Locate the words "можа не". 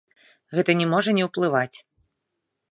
0.95-1.23